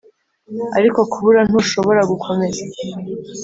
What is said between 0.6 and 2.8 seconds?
ariko kubura ntushobora gukomeza.